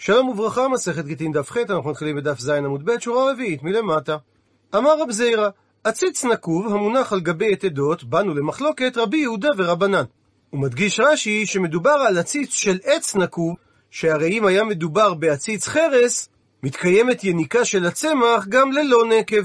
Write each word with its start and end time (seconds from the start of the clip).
שלום 0.00 0.28
וברכה, 0.28 0.68
מסכת 0.68 1.04
גיטין 1.04 1.32
דף 1.32 1.50
ח', 1.50 1.56
אנחנו 1.56 1.90
מתחילים 1.90 2.16
בדף 2.16 2.38
ז' 2.38 2.48
עמוד 2.48 2.84
ב', 2.84 3.00
שורה 3.00 3.32
רביעית 3.32 3.62
מלמטה. 3.62 4.16
אמר 4.74 5.00
רב 5.02 5.10
זיירא, 5.10 5.48
עציץ 5.84 6.24
נקוב 6.24 6.66
המונח 6.66 7.12
על 7.12 7.20
גבי 7.20 7.52
יתדות, 7.52 8.04
באנו 8.04 8.34
למחלוקת 8.34 8.96
רבי 8.96 9.16
יהודה 9.16 9.48
ורבנן. 9.56 10.04
הוא 10.50 10.60
מדגיש 10.60 11.00
רש"י 11.00 11.46
שמדובר 11.46 11.90
על 11.90 12.18
עציץ 12.18 12.54
של 12.54 12.78
עץ 12.84 13.16
נקוב, 13.16 13.54
שהרי 13.90 14.38
אם 14.38 14.46
היה 14.46 14.64
מדובר 14.64 15.14
בעציץ 15.14 15.68
חרס, 15.68 16.28
מתקיימת 16.62 17.24
יניקה 17.24 17.64
של 17.64 17.86
הצמח 17.86 18.46
גם 18.48 18.72
ללא 18.72 19.04
נקב. 19.18 19.42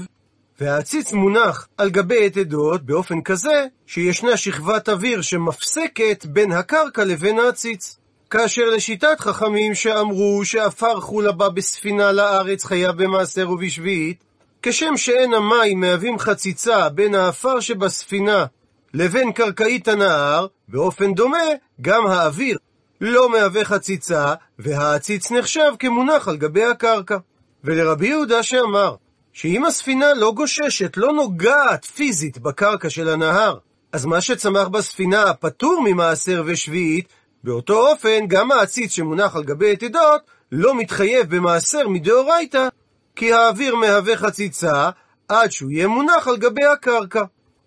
והעציץ 0.60 1.12
מונח 1.12 1.68
על 1.76 1.90
גבי 1.90 2.26
יתדות 2.26 2.82
באופן 2.82 3.22
כזה 3.22 3.66
שישנה 3.86 4.36
שכבת 4.36 4.88
אוויר 4.88 5.22
שמפסקת 5.22 6.26
בין 6.26 6.52
הקרקע 6.52 7.04
לבין 7.04 7.38
העציץ. 7.38 8.03
כאשר 8.36 8.64
לשיטת 8.64 9.20
חכמים 9.20 9.74
שאמרו 9.74 10.44
שעפר 10.44 11.00
חולה 11.00 11.32
בא 11.32 11.48
בספינה 11.48 12.12
לארץ 12.12 12.64
חייב 12.64 13.02
במעשר 13.02 13.50
ובשביעית, 13.50 14.24
כשם 14.62 14.96
שאין 14.96 15.34
המים 15.34 15.80
מהווים 15.80 16.18
חציצה 16.18 16.88
בין 16.88 17.14
העפר 17.14 17.60
שבספינה 17.60 18.46
לבין 18.94 19.32
קרקעית 19.32 19.88
הנהר, 19.88 20.46
באופן 20.68 21.14
דומה 21.14 21.46
גם 21.80 22.06
האוויר 22.06 22.58
לא 23.00 23.30
מהווה 23.30 23.64
חציצה, 23.64 24.34
והעציץ 24.58 25.30
נחשב 25.30 25.72
כמונח 25.78 26.28
על 26.28 26.36
גבי 26.36 26.64
הקרקע. 26.64 27.16
ולרבי 27.64 28.08
יהודה 28.08 28.42
שאמר, 28.42 28.94
שאם 29.32 29.64
הספינה 29.64 30.14
לא 30.14 30.32
גוששת, 30.32 30.96
לא 30.96 31.12
נוגעת 31.12 31.84
פיזית 31.84 32.38
בקרקע 32.38 32.90
של 32.90 33.08
הנהר, 33.08 33.56
אז 33.92 34.04
מה 34.04 34.20
שצמח 34.20 34.68
בספינה 34.68 35.34
פטור 35.34 35.82
ממעשר 35.84 36.42
ושביעית, 36.46 37.08
באותו 37.44 37.88
אופן 37.88 38.26
גם 38.26 38.52
העציץ 38.52 38.92
שמונח 38.92 39.36
על 39.36 39.44
גבי 39.44 39.72
יתדות 39.72 40.22
לא 40.52 40.74
מתחייב 40.74 41.36
במעשר 41.36 41.88
מדאורייתא, 41.88 42.68
כי 43.16 43.32
האוויר 43.32 43.76
מהווה 43.76 44.16
חציצה 44.16 44.90
עד 45.28 45.52
שהוא 45.52 45.70
יהיה 45.70 45.88
מונח 45.88 46.28
על 46.28 46.36
גבי 46.36 46.64
הקרקע. 46.64 47.22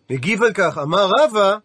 מגיב 0.09 0.43
על 0.43 0.53
כך 0.53 0.77
אמר 0.77 1.09
רבא, 1.19 1.57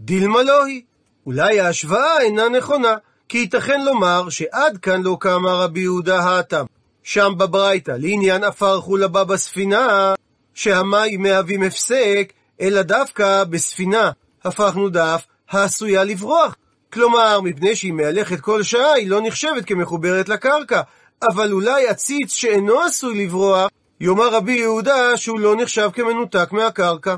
דילמה 0.00 0.42
לא 0.42 0.64
היא. 0.64 0.82
אולי 1.26 1.60
ההשוואה 1.60 2.20
אינה 2.20 2.48
נכונה, 2.48 2.96
כי 3.28 3.38
ייתכן 3.38 3.84
לומר 3.84 4.28
שעד 4.28 4.78
כאן 4.78 5.02
לא 5.02 5.16
קמה 5.20 5.52
רבי 5.52 5.80
יהודה 5.80 6.20
האטם. 6.20 6.64
שם 7.02 7.32
בברייתא, 7.38 7.92
לעניין 7.98 8.44
עפר 8.44 8.80
חולה 8.80 9.08
בה 9.08 9.24
בספינה, 9.24 10.14
שהמים 10.54 11.22
מהווים 11.22 11.62
הפסק, 11.62 12.32
אלא 12.60 12.82
דווקא 12.82 13.44
בספינה 13.44 14.10
הפכנו 14.44 14.88
דף 14.88 15.26
העשויה 15.50 16.04
לברוח. 16.04 16.56
כלומר, 16.92 17.40
מפני 17.40 17.76
שהיא 17.76 17.92
מהלכת 17.92 18.40
כל 18.40 18.62
שעה, 18.62 18.92
היא 18.92 19.10
לא 19.10 19.20
נחשבת 19.22 19.64
כמחוברת 19.64 20.28
לקרקע. 20.28 20.80
אבל 21.22 21.52
אולי 21.52 21.88
עציץ 21.88 22.32
שאינו 22.32 22.80
עשוי 22.80 23.24
לברוח, 23.24 23.70
יאמר 24.00 24.28
רבי 24.28 24.52
יהודה 24.52 25.16
שהוא 25.16 25.40
לא 25.40 25.56
נחשב 25.56 25.90
כמנותק 25.92 26.48
מהקרקע. 26.52 27.14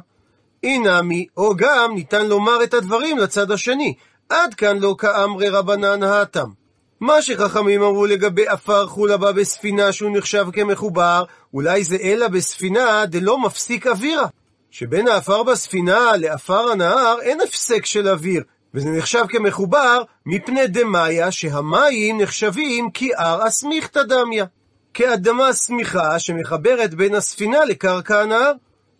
אינמי, 0.63 1.27
או 1.37 1.57
גם 1.57 1.95
ניתן 1.95 2.27
לומר 2.27 2.65
את 2.65 2.75
הדברים 2.75 3.19
לצד 3.19 3.51
השני. 3.51 3.95
עד 4.29 4.55
כאן 4.55 4.79
לא 4.79 4.95
כאמרי 4.99 5.49
רבנן 5.49 6.03
האטם. 6.03 6.49
מה 7.01 7.23
שחכמים 7.23 7.83
אמרו 7.83 8.07
לגבי 8.07 8.49
עפר 8.49 8.87
חולה 8.87 9.17
בה 9.17 9.33
בספינה 9.33 9.93
שהוא 9.93 10.17
נחשב 10.17 10.47
כמחובר, 10.53 11.25
אולי 11.55 11.85
זה 11.85 11.97
אלא 12.03 12.29
בספינה 12.29 13.07
דלא 13.07 13.39
מפסיק 13.39 13.87
אווירה. 13.87 14.27
שבין 14.71 15.09
העפר 15.09 15.43
בספינה 15.43 16.17
לעפר 16.17 16.71
הנהר 16.71 17.17
אין 17.23 17.41
הפסק 17.41 17.87
של 17.87 18.09
אוויר, 18.09 18.43
וזה 18.75 18.91
נחשב 18.91 19.25
כמחובר 19.29 20.03
מפני 20.27 20.67
דמיה 20.67 21.31
שהמים 21.31 22.21
נחשבים 22.21 22.91
כאר 22.95 23.49
אסמיכתא 23.49 24.03
דמיה. 24.03 24.45
כאדמה 24.95 25.53
סמיכה 25.53 26.19
שמחברת 26.19 26.95
בין 26.95 27.15
הספינה 27.15 27.65
לקרקע 27.65 28.23
הנהר. 28.23 28.53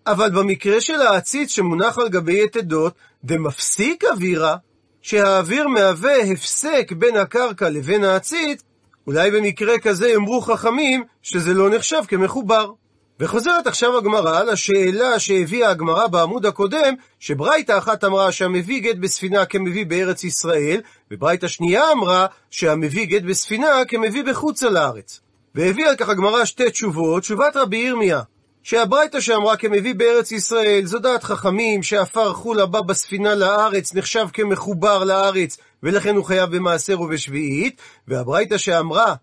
אבל 0.07 0.31
במקרה 0.31 0.81
של 0.81 1.01
העציץ 1.01 1.51
שמונח 1.51 1.99
על 1.99 2.09
גבי 2.09 2.45
יתדות, 2.45 2.95
דמפסיק 3.25 4.05
אווירה, 4.05 4.57
שהאוויר 5.03 5.69
מהווה 5.69 6.17
הפסק 6.23 6.93
בין 6.99 7.17
הקרקע 7.17 7.69
לבין 7.69 8.05
העציץ, 8.05 8.63
אולי 9.07 9.31
במקרה 9.31 9.79
כזה 9.79 10.09
יאמרו 10.09 10.41
חכמים 10.41 11.05
שזה 11.23 11.55
לא 11.55 11.71
נחשב 11.71 12.03
כמחובר. 12.09 12.73
וחוזרת 13.21 13.67
עכשיו 13.67 13.99
הגמרא 13.99 14.43
לשאלה 14.43 15.19
שהביאה 15.19 15.71
הגמרא 15.71 16.07
בעמוד 16.07 16.47
הקודם, 16.47 16.95
שברייתא 17.19 17.79
אחת 17.79 18.05
אמרה 18.05 18.33
שהמביא 18.33 18.83
גט 18.83 18.97
בספינה 18.97 19.45
כמביא 19.45 19.87
בארץ 19.87 20.25
ישראל, 20.25 20.81
וברייתא 21.11 21.49
שנייה 21.49 21.93
אמרה 21.93 22.27
שהמביא 22.51 23.07
גט 23.07 23.23
בספינה 23.23 23.85
כמביא 23.89 24.25
בחוצה 24.25 24.71
לארץ. 24.71 25.21
והביאה 25.55 25.91
על 25.91 25.97
כך 25.97 26.09
הגמרא 26.09 26.45
שתי 26.45 26.71
תשובות, 26.71 27.23
תשובת 27.23 27.57
רבי 27.57 27.77
ירמיה, 27.77 28.21
שהברייתא 28.63 29.21
שאמרה 29.21 29.57
כמביא 29.57 29.95
בארץ 29.95 30.33
ישראל, 30.33 30.81
זו 30.85 30.99
דעת 30.99 31.25
חכמים 31.25 31.83
שעפר 31.83 32.33
חולה 32.33 32.67
בא 32.67 32.81
בספינה 32.81 33.35
לארץ, 33.35 33.95
נחשב 33.95 34.27
כמחובר 34.33 35.05
לארץ, 35.05 35.57
ולכן 35.83 36.17
הוא 36.17 36.25
חייב 36.25 36.57
במעשר 36.57 37.01
ובשביעית, 37.01 37.81
והברייתא 38.09 38.59
שאמרה 38.59 39.15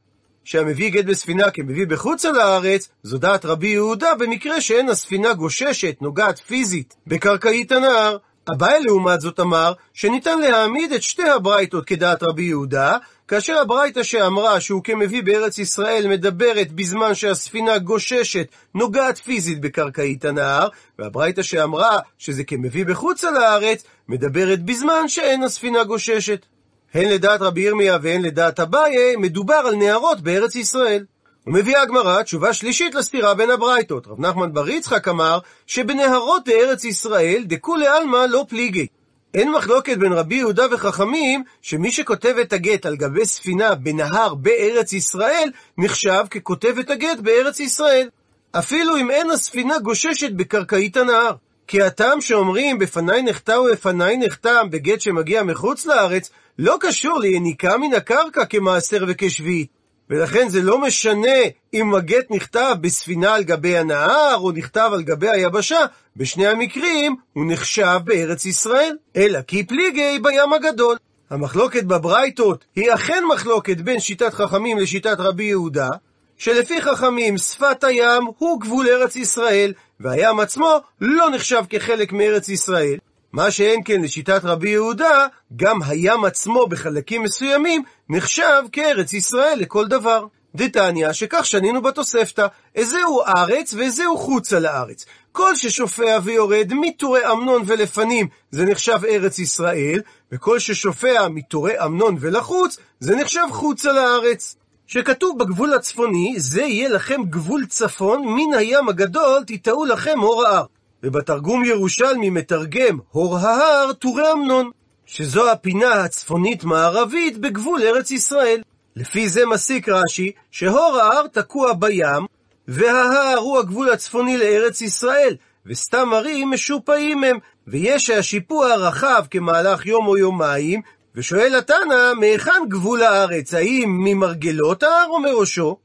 שהמביא 0.47 0.90
גט 0.90 1.06
בספינה 1.06 1.52
כמביא 1.52 1.88
בחוצה 1.88 2.31
לארץ, 2.31 2.90
זו 3.03 3.18
דעת 3.18 3.46
רבי 3.46 3.68
יהודה 3.68 4.16
במקרה 4.16 4.62
שאין 4.62 4.90
הספינה 4.90 5.34
גוששת, 5.34 5.96
נוגעת 6.02 6.40
פיזית, 6.40 6.96
בקרקעית 7.08 7.72
הנהר. 7.72 8.18
אביי 8.52 8.84
לעומת 8.84 9.22
זאת 9.22 9.40
אמר 9.40 9.74
שניתן 9.94 10.40
להעמיד 10.40 10.91
את 10.91 11.03
שתי 11.03 11.30
הברייתות 11.30 11.86
כדעת 11.86 12.24
רבי 12.24 12.44
יהודה, 12.44 12.97
כאשר 13.28 13.57
הברייתא 13.57 14.03
שאמרה 14.03 14.59
שהוא 14.59 14.84
כמביא 14.84 15.24
בארץ 15.24 15.57
ישראל 15.57 16.07
מדברת 16.07 16.72
בזמן 16.72 17.16
שהספינה 17.16 17.78
גוששת, 17.78 18.47
נוגעת 18.75 19.18
פיזית 19.18 19.62
בקרקעית 19.62 20.25
הנהר, 20.25 20.68
והברייתא 21.00 21.41
שאמרה 21.41 22.00
שזה 22.18 22.44
כמביא 22.44 22.86
בחוצה 22.86 23.31
לארץ, 23.31 23.84
מדברת 24.07 24.63
בזמן 24.63 25.07
שאין 25.07 25.44
הספינה 25.44 25.84
גוששת. 25.84 26.46
הן 26.94 27.09
לדעת 27.09 27.42
רבי 27.42 27.62
ירמיה 27.62 27.98
והן 28.02 28.22
לדעת 28.22 28.59
אביי, 28.59 29.16
מדובר 29.16 29.53
על 29.53 29.75
נהרות 29.75 30.22
בארץ 30.22 30.56
ישראל. 30.56 31.06
ומביאה 31.48 31.81
הגמרא 31.81 32.22
תשובה 32.24 32.53
שלישית 32.53 32.96
לסתירה 32.96 33.34
בין 33.34 33.52
הברייתות. 33.52 34.08
רב 34.08 34.20
נחמן 34.20 34.53
בר 34.53 34.70
יצחק 34.70 35.08
אמר 35.08 35.40
שבנהרות 35.68 36.48
בארץ 36.48 36.84
ישראל 36.84 37.44
דכולי 37.46 37.88
עלמא 37.88 38.25
לא 38.30 38.46
פליגי. 38.50 38.88
אין 39.34 39.52
מחלוקת 39.52 39.98
בין 39.98 40.14
רבי 40.14 40.36
יהודה 40.36 40.66
וחכמים 40.72 41.44
שמי 41.62 41.92
שכותב 41.92 42.36
את 42.42 42.53
הגט 42.53 42.86
על 42.86 42.96
גבי 42.96 43.25
ספינה 43.25 43.75
בנהר 43.75 44.36
בארץ 44.36 44.94
ישראל 44.94 45.50
נחשב 45.78 46.24
ככותב 46.31 46.75
את 46.80 46.90
הגט 46.90 47.19
בארץ 47.19 47.59
ישראל. 47.59 48.09
אפילו 48.52 48.98
אם 48.98 49.12
אין 49.12 49.31
הספינה 49.31 49.80
גוששת 49.80 50.31
בקרקעית 50.31 50.98
הנהר. 50.98 51.31
כי 51.68 51.82
הטעם 51.82 52.22
שאומרים 52.22 52.80
בפניי 52.80 53.22
נחתה 53.24 53.60
ובפניי 53.60 54.18
נחתם 54.18 54.68
בגט 54.70 55.02
שמגיע 55.02 55.44
מחוץ 55.44 55.86
לארץ 55.86 56.30
לא 56.60 56.78
קשור 56.80 57.20
ליניקה 57.20 57.78
מן 57.78 57.94
הקרקע 57.94 58.46
כמעשר 58.46 59.04
וכשביעית. 59.08 59.78
ולכן 60.10 60.50
זה 60.50 60.62
לא 60.62 60.82
משנה 60.82 61.38
אם 61.74 61.96
הגט 61.96 62.26
נכתב 62.30 62.76
בספינה 62.82 63.36
על 63.36 63.44
גבי 63.44 63.78
הנהר, 63.78 64.36
או 64.36 64.52
נכתב 64.52 64.90
על 64.94 65.04
גבי 65.04 65.30
היבשה, 65.30 65.80
בשני 66.16 66.48
המקרים 66.48 67.16
הוא 67.34 67.46
נחשב 67.48 68.00
בארץ 68.04 68.46
ישראל. 68.46 68.96
אלא 69.16 69.42
כי 69.42 69.64
פליגי 69.64 70.20
בים 70.22 70.54
הגדול. 70.54 70.98
המחלוקת 71.30 71.84
בברייתות 71.84 72.66
היא 72.76 72.94
אכן 72.94 73.24
מחלוקת 73.34 73.78
בין 73.78 74.00
שיטת 74.00 74.34
חכמים 74.34 74.78
לשיטת 74.78 75.20
רבי 75.20 75.44
יהודה, 75.44 75.90
שלפי 76.38 76.82
חכמים 76.82 77.38
שפת 77.38 77.84
הים 77.84 78.24
הוא 78.38 78.62
גבול 78.62 78.88
ארץ 78.88 79.16
ישראל, 79.16 79.74
והים 80.00 80.40
עצמו 80.40 80.78
לא 81.02 81.30
נחשב 81.30 81.63
כחלק 81.69 82.13
מארץ 82.13 82.50
ישראל, 82.50 82.97
מה 83.31 83.52
שאין 83.52 83.81
כן 83.85 84.02
לשיטת 84.02 84.41
רבי 84.44 84.69
יהודה, 84.69 85.28
גם 85.56 85.84
הים 85.84 86.25
עצמו 86.25 86.68
בחלקים 86.68 87.24
מסוימים 87.24 87.84
נחשב 88.09 88.62
כארץ 88.72 89.13
ישראל 89.13 89.57
לכל 89.59 89.88
דבר. 89.88 90.25
דתניא, 90.56 91.13
שכך 91.13 91.45
שנינו 91.45 91.81
בתוספתא, 91.81 92.48
איזהו 92.75 93.22
ארץ 93.22 93.74
ואיזהו 93.74 94.18
חוצה 94.18 94.60
לארץ. 94.60 95.06
כל 95.31 95.56
ששופע 95.56 96.19
ויורד 96.24 96.74
מטורי 96.74 97.31
אמנון 97.31 97.63
ולפנים 97.66 98.27
זה 98.51 98.66
נחשב 98.66 99.00
ארץ 99.10 99.39
ישראל, 99.39 100.01
וכל 100.31 100.60
ששופע 100.60 101.27
מטורי 101.27 101.83
אמנון 101.86 102.18
ולחוץ 102.19 102.77
זה 103.00 103.16
נחשב 103.16 103.45
חוצה 103.51 103.92
לארץ. 103.92 104.56
שכתוב 104.88 105.39
בגבול 105.39 105.74
הצפוני, 105.74 106.34
זה 106.38 106.62
יהיה 106.62 106.89
לכם 106.89 107.22
גבול 107.30 107.66
צפון, 107.66 108.24
מן 108.25 108.54
הים 108.57 108.89
הגדול 108.89 109.44
תיטעו 109.44 109.86
לכם 109.86 110.19
הור 110.19 110.45
ההר. 110.45 110.66
ובתרגום 111.04 111.66
ירושלמי 111.66 112.30
מתרגם 112.30 113.00
הור 113.12 113.38
ההר 113.38 113.94
טורי 113.94 114.31
אמנון, 114.31 114.72
שזו 115.06 115.51
הפינה 115.51 115.94
הצפונית-מערבית 115.94 117.38
בגבול 117.38 117.81
ארץ 117.84 118.12
ישראל. 118.12 118.62
לפי 118.95 119.30
זה 119.30 119.45
מסיק 119.45 119.89
רש"י 119.89 120.31
שהור 120.51 120.98
ההר 121.01 121.28
תקוע 121.28 121.74
בים, 121.74 122.25
וההר 122.68 123.38
הוא 123.38 123.60
הגבול 123.60 123.89
הצפוני 123.89 124.38
לארץ 124.38 124.81
ישראל, 124.81 125.36
וסתם 125.66 126.13
ערים 126.13 126.51
משופעים 126.51 127.24
הם, 127.24 127.38
ויש 127.68 128.04
שהשיפוע 128.04 128.75
רחב 128.75 129.25
כמהלך 129.31 129.86
יום 129.86 130.07
או 130.07 130.18
יומיים, 130.18 130.81
ושואל 131.18 131.56
התנא, 131.56 132.14
מהיכן 132.19 132.62
גבול 132.68 133.04
הארץ? 133.04 133.54
האם 133.54 133.98
ממרגלות 134.04 134.84
ההר 134.84 135.08
או 135.10 135.19
מראשו? 135.19 135.78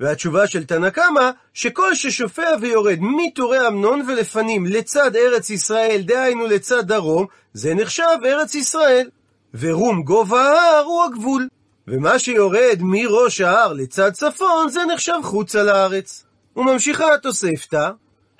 והתשובה 0.00 0.46
של 0.46 0.64
תנא 0.64 0.90
קמא, 0.90 1.30
שכל 1.54 1.94
ששופע 1.94 2.50
ויורד 2.60 2.98
מתורי 3.00 3.66
אמנון 3.68 4.02
ולפנים 4.08 4.66
לצד 4.66 5.16
ארץ 5.16 5.50
ישראל, 5.50 6.00
דהיינו 6.04 6.46
לצד 6.46 6.86
דרום, 6.86 7.26
זה 7.52 7.74
נחשב 7.74 8.18
ארץ 8.24 8.54
ישראל. 8.54 9.08
ורום 9.54 10.02
גובה 10.02 10.42
ההר 10.42 10.84
הוא 10.84 11.04
הגבול. 11.04 11.48
ומה 11.88 12.18
שיורד 12.18 12.78
מראש 12.80 13.40
ההר 13.40 13.72
לצד 13.72 14.10
צפון, 14.12 14.68
זה 14.68 14.80
נחשב 14.84 15.18
חוצה 15.22 15.62
לארץ. 15.62 16.24
וממשיכה 16.56 17.14
התוספתא, 17.14 17.90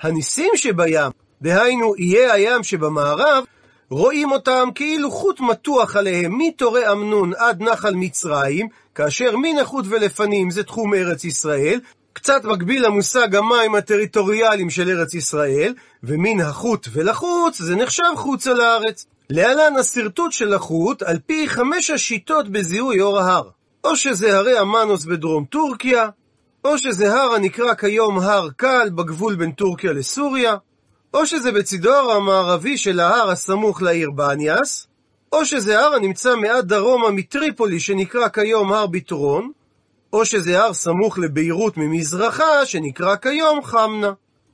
הניסים 0.00 0.50
שבים, 0.54 1.10
דהיינו 1.42 1.94
איי 1.94 2.30
הים 2.30 2.62
שבמערב, 2.62 3.44
רואים 3.90 4.32
אותם 4.32 4.68
כאילו 4.74 5.10
חוט 5.10 5.40
מתוח 5.40 5.96
עליהם 5.96 6.38
מתורי 6.38 6.92
אמנון 6.92 7.32
עד 7.36 7.62
נחל 7.62 7.94
מצרים, 7.94 8.68
כאשר 8.94 9.36
מן 9.36 9.58
החוט 9.58 9.84
ולפנים 9.88 10.50
זה 10.50 10.62
תחום 10.62 10.94
ארץ 10.94 11.24
ישראל, 11.24 11.80
קצת 12.12 12.44
מקביל 12.44 12.86
למושג 12.86 13.34
המים 13.34 13.74
הטריטוריאליים 13.74 14.70
של 14.70 14.90
ארץ 14.90 15.14
ישראל, 15.14 15.74
ומן 16.02 16.40
החוט 16.40 16.88
ולחוץ 16.92 17.58
זה 17.58 17.76
נחשב 17.76 18.02
חוצה 18.16 18.52
לארץ. 18.54 19.06
להלן 19.30 19.76
השרטוט 19.76 20.32
של 20.32 20.54
החוט 20.54 21.02
על 21.02 21.18
פי 21.26 21.48
חמש 21.48 21.90
השיטות 21.90 22.48
בזיהוי 22.48 23.00
אור 23.00 23.18
ההר. 23.18 23.48
או 23.84 23.96
שזה 23.96 24.38
הרי 24.38 24.58
המנוס 24.58 25.04
בדרום 25.04 25.44
טורקיה, 25.44 26.08
או 26.64 26.78
שזה 26.78 27.14
הר 27.14 27.34
הנקרא 27.34 27.74
כיום 27.74 28.18
הר 28.18 28.48
קל 28.56 28.90
בגבול 28.94 29.36
בין 29.36 29.52
טורקיה 29.52 29.92
לסוריה, 29.92 30.56
או 31.14 31.26
שזה 31.26 31.52
בצידו 31.52 32.12
המערבי 32.12 32.76
של 32.76 33.00
ההר 33.00 33.30
הסמוך 33.30 33.82
לעיר 33.82 34.10
בניאס, 34.10 34.86
או 35.32 35.44
שזה 35.44 35.80
הר 35.80 35.94
הנמצא 35.94 36.36
מעט 36.36 36.64
דרומה 36.64 37.10
מטריפולי 37.10 37.80
שנקרא 37.80 38.28
כיום 38.28 38.72
הר 38.72 38.86
ביטרון, 38.86 39.50
או 40.12 40.24
שזה 40.24 40.60
הר 40.60 40.72
סמוך 40.72 41.18
לביירות 41.18 41.76
ממזרחה 41.76 42.66
שנקרא 42.66 43.16
כיום 43.16 43.62
חמנה. 43.62 44.12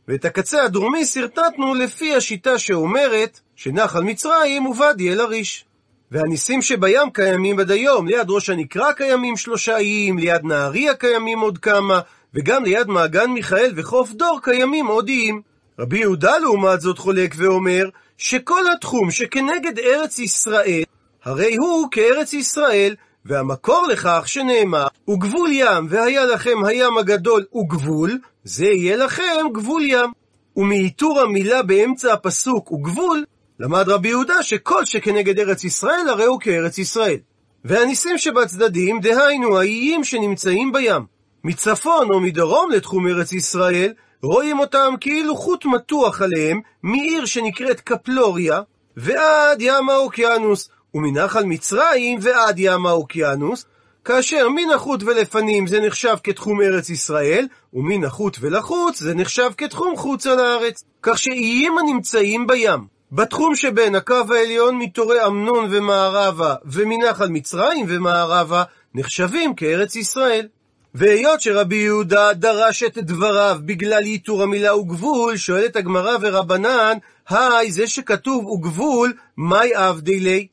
ואת 0.09 0.25
הקצה 0.25 0.65
הדרומי 0.65 1.05
שרטטנו 1.05 1.75
לפי 1.75 2.15
השיטה 2.15 2.59
שאומרת 2.59 3.41
שנחל 3.57 4.03
מצרים 4.03 4.63
הוא 4.63 4.77
ואדי 4.79 5.13
אל-עריש. 5.13 5.65
והניסים 6.11 6.63
שבים 6.63 7.11
קיימים 7.13 7.61
עד 7.61 7.71
היום, 7.71 8.07
ליד 8.07 8.31
ראש 8.31 8.51
הנקרה 8.51 8.93
קיימים 8.93 9.37
שלושה 9.37 9.77
איים, 9.77 10.19
ליד 10.19 10.45
נהריה 10.45 10.95
קיימים 10.95 11.41
עוד 11.41 11.59
כמה, 11.59 12.01
וגם 12.35 12.65
ליד 12.65 12.87
מעגן 12.87 13.31
מיכאל 13.31 13.73
וחוף 13.77 14.13
דור 14.13 14.39
קיימים 14.43 14.87
עוד 14.87 15.09
איים. 15.09 15.54
רבי 15.79 15.99
יהודה 15.99 16.39
לעומת 16.39 16.81
זאת 16.81 16.99
חולק 16.99 17.35
ואומר, 17.37 17.85
שכל 18.19 18.63
התחום 18.77 19.11
שכנגד 19.11 19.79
ארץ 19.79 20.19
ישראל, 20.19 20.83
הרי 21.25 21.57
הוא 21.57 21.89
כארץ 21.91 22.33
ישראל, 22.33 22.95
והמקור 23.25 23.87
לכך 23.91 24.23
שנאמר, 24.27 24.87
וגבול 25.11 25.51
ים, 25.53 25.87
והיה 25.91 26.25
לכם 26.25 26.65
הים 26.65 26.99
הגדול 26.99 27.45
וגבול, 27.55 28.19
זה 28.45 28.67
יהיה 28.67 28.97
לכם 28.97 29.47
גבול 29.55 29.83
ים. 29.85 30.11
ומאיתור 30.57 31.21
המילה 31.21 31.63
באמצע 31.63 32.13
הפסוק 32.13 32.73
וגבול, 32.73 33.25
למד 33.61 33.89
רבי 33.89 34.09
יהודה 34.09 34.43
שכל 34.43 34.85
שכנגד 34.85 35.39
ארץ 35.39 35.65
ישראל, 35.65 36.09
הרי 36.09 36.25
הוא 36.25 36.41
כארץ 36.41 36.79
ישראל. 36.79 37.17
והניסים 37.65 38.19
שבצדדים, 38.19 39.01
דהיינו 39.01 39.59
האיים 39.59 40.05
שנמצאים 40.05 40.73
בים, 40.73 41.03
מצפון 41.45 42.09
או 42.11 42.21
מדרום 42.21 42.71
לתחום 42.71 43.07
ארץ 43.07 43.33
ישראל, 43.33 43.93
רואים 44.25 44.59
אותם 44.59 44.95
כאילו 45.01 45.37
חוט 45.37 45.65
מתוח 45.65 46.23
עליהם, 46.23 46.61
מעיר 46.83 47.25
שנקראת 47.25 47.81
קפלוריה, 47.81 48.61
ועד 48.97 49.63
ים 49.63 49.89
האוקיינוס, 49.89 50.69
ומנחל 50.95 51.45
מצרים 51.45 52.19
ועד 52.23 52.59
ים 52.59 52.87
האוקיינוס, 52.87 53.65
כאשר 54.05 54.49
מן 54.49 54.71
החוט 54.75 55.03
ולפנים 55.03 55.67
זה 55.67 55.81
נחשב 55.81 56.17
כתחום 56.25 56.63
ארץ 56.63 56.91
ישראל, 56.91 57.47
ומן 57.73 58.05
החוט 58.05 58.37
ולחוץ 58.41 59.01
זה 59.01 59.15
נחשב 59.15 59.51
כתחום 59.57 59.97
חוצה 59.97 60.35
לארץ. 60.35 60.85
כך 61.03 61.19
שאיים 61.19 61.79
הנמצאים 61.79 62.47
בים, 62.47 62.87
בתחום 63.13 63.57
שבין 63.57 63.95
הקו 63.95 64.35
העליון 64.35 64.79
מתורי 64.79 65.27
אמנון 65.27 65.69
ומערבה, 65.71 66.55
ומנחל 66.65 67.29
מצרים 67.29 67.87
ומערבה, 67.89 68.63
נחשבים 68.95 69.55
כארץ 69.55 69.97
ישראל. 69.97 70.47
והיות 70.95 71.41
שרבי 71.41 71.77
יהודה 71.77 72.33
דרש 72.33 72.83
את 72.83 72.99
דבריו 72.99 73.59
בגלל 73.65 74.07
ייתור 74.07 74.43
המילה 74.43 74.77
וגבול, 74.77 75.37
שואלת 75.37 75.77
הגמרא 75.77 76.17
ורבנן, 76.21 76.99
היי, 77.29 77.73
זה 77.73 77.87
שכתוב 77.87 78.47
וגבול, 78.47 79.13
מאי 79.39 79.75
עבדי 79.75 80.21
לי? 80.21 80.47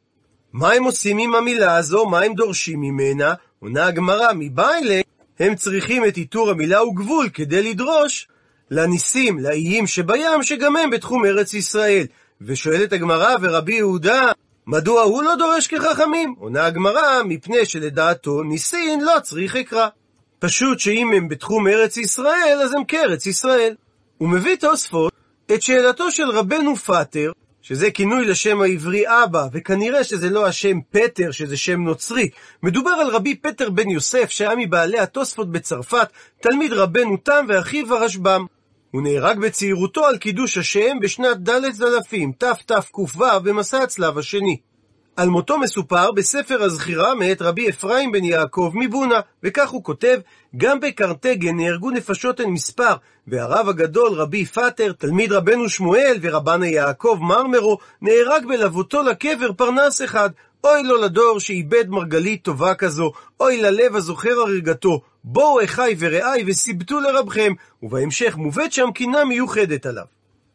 מה 0.53 0.71
הם 0.71 0.83
עושים 0.83 1.17
עם 1.17 1.35
המילה 1.35 1.75
הזו? 1.75 2.05
מה 2.05 2.19
הם 2.21 2.33
דורשים 2.33 2.81
ממנה? 2.81 3.33
עונה 3.59 3.85
הגמרא, 3.85 4.27
מבעילי, 4.35 5.01
הם 5.39 5.55
צריכים 5.55 6.05
את 6.05 6.17
ייתור 6.17 6.49
המילה 6.49 6.83
וגבול 6.83 7.29
כדי 7.33 7.69
לדרוש 7.69 8.27
לניסים, 8.71 9.39
לאיים 9.39 9.87
שבים, 9.87 10.43
שגם 10.43 10.75
הם 10.75 10.89
בתחום 10.89 11.25
ארץ 11.25 11.53
ישראל. 11.53 12.05
ושואלת 12.41 12.93
הגמרא 12.93 13.35
ורבי 13.41 13.75
יהודה, 13.75 14.31
מדוע 14.67 15.01
הוא 15.01 15.23
לא 15.23 15.35
דורש 15.35 15.67
כחכמים? 15.67 16.35
עונה 16.39 16.65
הגמרא, 16.65 17.23
מפני 17.25 17.65
שלדעתו 17.65 18.43
ניסין 18.43 19.01
לא 19.01 19.19
צריך 19.23 19.55
אקרא. 19.55 19.87
פשוט 20.41 20.79
שאם 20.79 21.11
הם 21.13 21.27
בתחום 21.27 21.67
ארץ 21.67 21.97
ישראל, 21.97 22.59
אז 22.63 22.73
הם 22.73 22.83
כארץ 22.83 23.25
ישראל. 23.25 23.75
הוא 24.17 24.29
מביא 24.29 24.55
תוספות 24.55 25.13
את 25.53 25.61
שאלתו 25.61 26.11
של 26.11 26.29
רבנו 26.29 26.75
פטר, 26.75 27.31
שזה 27.61 27.91
כינוי 27.91 28.25
לשם 28.25 28.61
העברי 28.61 29.03
אבא, 29.07 29.47
וכנראה 29.53 30.03
שזה 30.03 30.29
לא 30.29 30.45
השם 30.47 30.77
פטר, 30.91 31.31
שזה 31.31 31.57
שם 31.57 31.81
נוצרי. 31.81 32.29
מדובר 32.63 32.91
על 32.91 33.07
רבי 33.07 33.35
פטר 33.35 33.69
בן 33.69 33.89
יוסף, 33.89 34.29
שהיה 34.29 34.55
מבעלי 34.57 34.99
התוספות 34.99 35.51
בצרפת, 35.51 36.07
תלמיד 36.41 36.73
רבנו 36.73 37.17
תם 37.17 37.45
ואחיו 37.49 37.95
הרשב"ם. 37.95 38.45
הוא 38.91 39.01
נהרג 39.01 39.39
בצעירותו 39.39 40.05
על 40.05 40.17
קידוש 40.17 40.57
השם 40.57 40.99
בשנת 41.01 41.37
ד' 41.49 41.71
זלפים, 41.71 42.31
תתק"ו, 42.37 43.07
במסע 43.43 43.83
הצלב 43.83 44.17
השני. 44.17 44.57
על 45.21 45.29
מותו 45.29 45.59
מסופר 45.59 46.11
בספר 46.11 46.63
הזכירה 46.63 47.15
מאת 47.15 47.41
רבי 47.41 47.69
אפרים 47.69 48.11
בן 48.11 48.23
יעקב 48.23 48.71
מבונה, 48.75 49.19
וכך 49.43 49.69
הוא 49.69 49.83
כותב, 49.83 50.19
גם 50.57 50.79
בקרטגן 50.79 51.55
נהרגו 51.57 51.91
נפשות 51.91 52.41
אין 52.41 52.49
מספר, 52.49 52.95
והרב 53.27 53.69
הגדול 53.69 54.13
רבי 54.13 54.45
פטר, 54.45 54.91
תלמיד 54.91 55.31
רבנו 55.31 55.69
שמואל 55.69 56.17
ורבנה 56.21 56.67
יעקב 56.67 57.17
מרמרו, 57.21 57.77
נהרג 58.01 58.45
בלבותו 58.47 59.03
לקבר 59.03 59.53
פרנס 59.53 60.01
אחד. 60.01 60.29
אוי 60.63 60.83
לו 60.83 60.97
לדור 60.97 61.39
שאיבד 61.39 61.89
מרגלית 61.89 62.43
טובה 62.43 62.75
כזו, 62.75 63.11
אוי 63.39 63.61
ללב 63.61 63.95
הזוכר 63.95 64.39
הרגתו, 64.39 65.01
בואו 65.23 65.63
אחי 65.63 65.95
ורעי 65.99 66.43
וסיבתו 66.47 66.99
לרבכם, 66.99 67.53
ובהמשך 67.83 68.35
מובאת 68.37 68.71
שם 68.73 68.91
קינה 68.93 69.25
מיוחדת 69.25 69.85
עליו. 69.85 70.05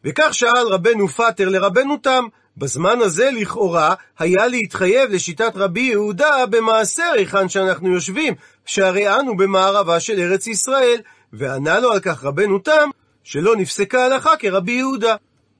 וכך 0.05 0.29
שאל 0.31 0.67
רבנו 0.69 1.07
פטר 1.07 1.49
לרבנו 1.49 1.97
תם, 1.97 2.25
בזמן 2.57 2.99
הזה 3.01 3.31
לכאורה 3.31 3.93
היה 4.19 4.47
להתחייב 4.47 5.11
לשיטת 5.11 5.51
רבי 5.55 5.81
יהודה 5.81 6.45
במעשר 6.49 7.11
היכן 7.15 7.49
שאנחנו 7.49 7.93
יושבים, 7.93 8.33
שהרי 8.65 9.19
אנו 9.19 9.37
במערבה 9.37 9.99
של 9.99 10.19
ארץ 10.19 10.47
ישראל, 10.47 11.01
וענה 11.33 11.79
לו 11.79 11.91
על 11.91 11.99
כך 11.99 12.23
רבנו 12.23 12.59
תם, 12.59 12.89
שלא 13.23 13.55
נפסקה 13.55 14.05
הלכה 14.05 14.37
כרבי 14.39 14.71
יהודה. 14.71 15.15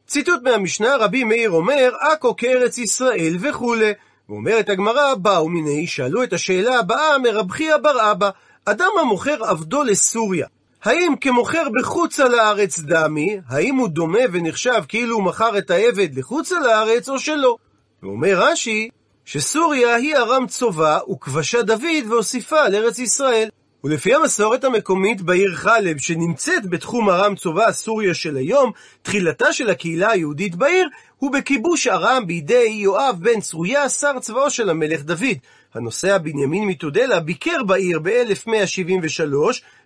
ציטוט 0.08 0.44
מהמשנה, 0.44 0.96
רבי 1.00 1.24
מאיר 1.24 1.50
אומר, 1.50 1.94
עכו 2.00 2.36
כארץ 2.36 2.78
ישראל 2.78 3.38
וכולי. 3.42 3.92
ואומרת 4.30 4.70
הגמרא, 4.70 5.16
באו 5.16 5.50
מיני, 5.50 5.88
שאלו 5.88 6.24
את 6.24 6.34
השאלה 6.34 6.80
הבאה 6.80 7.18
מרב 7.18 7.52
חייא 7.52 7.78
בר 7.78 8.12
אבא, 8.12 8.30
אדם 8.66 8.90
המוכר 9.02 9.44
עבדו 9.44 9.84
לסוריה, 9.84 10.48
האם 10.88 11.14
כמוכר 11.22 11.64
בחוצה 11.80 12.30
לארץ 12.30 12.80
דמי, 12.80 13.38
האם 13.50 13.76
הוא 13.76 13.88
דומה 13.88 14.20
ונחשב 14.32 14.82
כאילו 14.88 15.16
הוא 15.16 15.24
מכר 15.24 15.58
את 15.58 15.72
העבד 15.72 16.18
לחוצה 16.18 16.60
לארץ 16.60 17.10
או 17.10 17.20
שלא? 17.20 17.58
ואומר 18.04 18.34
רש"י, 18.36 18.90
שסוריה 19.26 19.96
היא 19.96 20.16
ארם 20.16 20.48
צובה 20.48 21.00
וכבשה 21.12 21.62
דוד 21.62 22.08
והוסיפה 22.10 22.60
על 22.60 22.76
ארץ 22.76 23.00
ישראל. 23.00 23.50
ולפי 23.84 24.16
המסורת 24.16 24.64
המקומית 24.64 25.22
בעיר 25.22 25.56
חלב, 25.56 25.98
שנמצאת 25.98 26.66
בתחום 26.70 27.10
ארם 27.10 27.36
צובה 27.36 27.72
סוריה 27.72 28.14
של 28.14 28.38
היום, 28.38 28.72
תחילתה 29.02 29.54
של 29.54 29.70
הקהילה 29.70 30.12
היהודית 30.12 30.56
בעיר 30.56 30.90
הוא 31.18 31.32
בכיבוש 31.32 31.88
ארם 31.88 32.28
בידי 32.28 32.68
יואב 32.70 33.16
בן 33.20 33.42
צרויה, 33.42 33.90
שר 33.90 34.20
צבאו 34.20 34.50
של 34.50 34.70
המלך 34.70 35.02
דוד. 35.02 35.38
הנוסע 35.78 36.18
בנימין 36.18 36.68
מתודלה 36.68 37.20
ביקר 37.20 37.64
בעיר 37.68 38.00
ב-1173, 38.00 39.34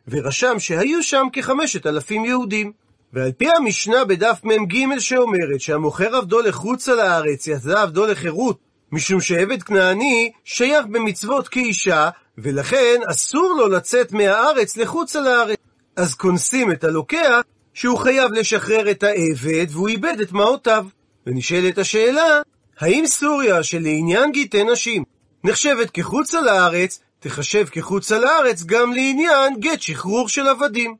ורשם 0.07 0.59
שהיו 0.59 1.03
שם 1.03 1.27
כחמשת 1.33 1.87
אלפים 1.87 2.25
יהודים. 2.25 2.71
ועל 3.13 3.31
פי 3.31 3.47
המשנה 3.57 4.05
בדף 4.05 4.39
מ"ג 4.43 4.99
שאומרת 4.99 5.61
שהמוכר 5.61 6.15
עבדו 6.15 6.41
לחוצה 6.41 6.95
לארץ, 6.95 7.47
יצא 7.47 7.81
עבדו 7.81 8.05
לחירות, 8.05 8.57
משום 8.91 9.21
שעבד 9.21 9.63
כנעני 9.63 10.31
שייך 10.43 10.85
במצוות 10.85 11.47
כאישה, 11.47 12.09
ולכן 12.37 12.99
אסור 13.11 13.55
לו 13.57 13.67
לצאת 13.67 14.11
מהארץ 14.11 14.77
לחוצה 14.77 15.21
לארץ. 15.21 15.57
אז 15.95 16.15
כונסים 16.15 16.71
את 16.71 16.83
הלוקח 16.83 17.41
שהוא 17.73 17.97
חייב 17.97 18.31
לשחרר 18.31 18.91
את 18.91 19.03
העבד 19.03 19.65
והוא 19.69 19.87
איבד 19.87 20.19
את 20.21 20.31
מעותיו. 20.31 20.85
ונשאלת 21.27 21.77
השאלה, 21.77 22.41
האם 22.79 23.05
סוריה 23.07 23.63
שלעניין 23.63 24.31
גיטי 24.31 24.63
נשים 24.63 25.03
נחשבת 25.43 25.89
כחוצה 25.89 26.41
לארץ, 26.41 26.99
תחשב 27.19 27.65
כחוצה 27.71 28.19
לארץ 28.19 28.63
גם 28.63 28.93
לעניין 28.93 29.59
גט 29.59 29.81
שחרור 29.81 30.29
של 30.29 30.47
עבדים. 30.47 30.95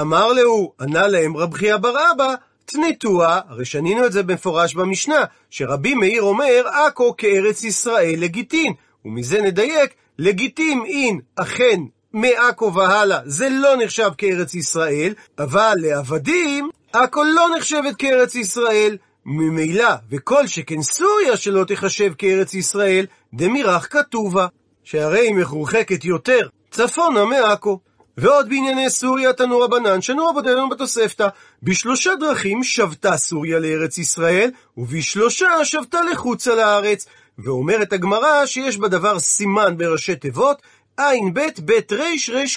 אמר 0.00 0.32
להו, 0.32 0.72
ענה 0.80 1.06
להם 1.06 1.36
רב 1.36 1.54
חייא 1.54 1.76
בר 1.76 1.94
אבא, 2.12 2.34
תניתוה, 2.64 3.40
הרי 3.48 3.64
שנינו 3.64 4.06
את 4.06 4.12
זה 4.12 4.22
במפורש 4.22 4.74
במשנה, 4.74 5.24
שרבי 5.50 5.94
מאיר 5.94 6.22
אומר, 6.22 6.68
עכו 6.68 7.14
כארץ 7.18 7.64
ישראל 7.64 8.14
לגיטין, 8.18 8.72
ומזה 9.04 9.42
נדייק, 9.42 9.94
לגיטים 10.18 10.84
אין 10.86 11.20
אכן 11.36 11.80
מעכו 12.12 12.74
והלאה, 12.74 13.20
זה 13.24 13.48
לא 13.48 13.76
נחשב 13.76 14.10
כארץ 14.18 14.54
ישראל, 14.54 15.14
אבל 15.38 15.74
לעבדים, 15.76 16.70
עכו 16.92 17.22
לא 17.24 17.48
נחשבת 17.56 17.96
כארץ 17.98 18.34
ישראל. 18.34 18.96
ממילא, 19.28 19.94
וכל 20.10 20.46
שכן 20.46 20.82
סוריה 20.82 21.36
שלא 21.36 21.64
תחשב 21.64 22.12
כארץ 22.18 22.54
ישראל, 22.54 23.06
דמירך 23.36 23.92
כתובה, 23.92 24.46
שהרי 24.84 25.20
היא 25.20 25.34
מחורחקת 25.34 26.04
יותר 26.04 26.48
צפונה 26.70 27.24
מעכו. 27.24 27.78
ועוד 28.16 28.48
בענייני 28.48 28.90
סוריה 28.90 29.32
תנו 29.32 29.60
רבנן, 29.60 30.02
שנו 30.02 30.26
רבותינו 30.26 30.68
בתוספתא, 30.68 31.28
בשלושה 31.62 32.10
דרכים 32.20 32.64
שבתה 32.64 33.16
סוריה 33.16 33.58
לארץ 33.58 33.98
ישראל, 33.98 34.50
ובשלושה 34.76 35.64
שבתה 35.64 36.02
לחוצה 36.02 36.54
לארץ. 36.54 37.06
ואומרת 37.38 37.92
הגמרא 37.92 38.46
שיש 38.46 38.76
בדבר 38.76 39.18
סימן 39.18 39.76
בראשי 39.76 40.16
תיבות, 40.16 40.62
ע"ב 40.96 41.40
בית 41.58 41.92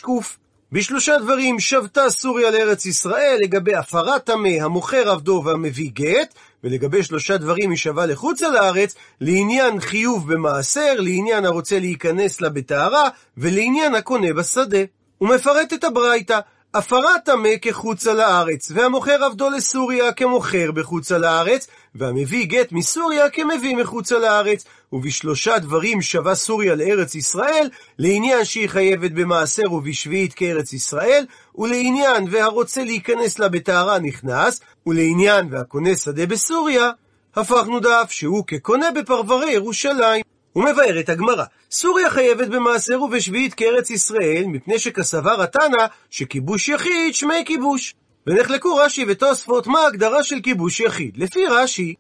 קוף. 0.02 0.38
בשלושה 0.72 1.18
דברים 1.18 1.60
שבתה 1.60 2.10
סוריה 2.10 2.52
לארץ 2.52 2.86
ישראל, 2.86 3.38
לגבי 3.42 3.76
הפרת 3.76 4.24
טמא, 4.26 4.50
המוכר 4.62 5.10
עבדו 5.10 5.42
והמביא 5.46 5.92
גט, 5.94 6.34
ולגבי 6.64 7.04
שלושה 7.04 7.38
דברים 7.38 7.70
היא 7.70 7.78
שווה 7.78 8.06
לחוצה 8.06 8.50
לארץ, 8.50 8.96
לעניין 9.22 9.80
חיוב 9.80 10.34
במעשר, 10.34 10.94
לעניין 10.98 11.46
הרוצה 11.46 11.80
להיכנס 11.80 12.42
לה 12.42 12.50
בטהרה, 12.50 13.10
ולעניין 13.38 13.96
הקונה 13.96 14.34
בשדה. 14.34 14.84
הוא 15.18 15.30
מפרט 15.30 15.74
את 15.74 15.84
הברייתא, 15.84 16.40
הפרת 16.74 17.26
טמא 17.26 17.50
כחוצה 17.62 18.14
לארץ, 18.14 18.72
והמוכר 18.72 19.24
עבדו 19.24 19.50
לסוריה 19.50 20.14
כמוכר 20.14 20.72
בחוצה 20.72 21.18
לארץ, 21.18 21.68
והמביא 21.96 22.46
גט 22.46 22.72
מסוריה 22.72 23.30
כמביא 23.30 23.76
מחוצה 23.76 24.20
לארץ. 24.20 24.66
ובשלושה 24.94 25.60
דברים 25.60 26.02
שווה 26.02 26.36
סוריה 26.36 26.76
לארץ 26.76 27.16
ישראל, 27.16 27.70
לעניין 27.98 28.46
שהיא 28.46 28.70
חייבת 28.70 29.12
במעשר 29.12 29.74
ובשביעית 29.74 30.34
כארץ 30.34 30.74
ישראל, 30.74 31.26
ולעניין 31.56 32.28
והרוצה 32.32 32.84
להיכנס 32.84 33.40
לה 33.40 33.50
בטהרה 33.50 34.00
נכנס, 34.00 34.62
ולעניין 34.88 35.48
והקונה 35.52 35.96
שדה 35.96 36.26
בסוריה, 36.26 36.92
הפכנו 37.36 37.80
דף 37.80 38.08
שהוא 38.10 38.44
כקונה 38.48 38.92
בפרברי 38.92 39.52
ירושלים. 39.52 40.24
הוא 40.54 40.64
מבאר 40.64 41.00
את 41.00 41.10
הגמרא. 41.10 41.44
סוריה 41.72 42.10
חייבת 42.10 42.48
במעשר 42.48 43.02
ובשביעית 43.02 43.54
כארץ 43.54 43.90
ישראל, 43.90 44.44
מפני 44.48 44.80
שכסבר 44.80 45.42
התנא 45.42 45.86
שכיבוש 46.10 46.70
יחיד 46.70 47.16
שמי 47.16 47.44
כיבוש. 47.46 47.96
ונחלקו 48.28 48.76
רש"י 48.76 49.06
ותוספות 49.08 49.68
מה 49.68 49.80
ההגדרה 49.80 50.24
של 50.24 50.40
כיבוש 50.44 50.80
יחיד. 50.80 51.18
לפי 51.18 51.46
רש"י, 51.46 51.94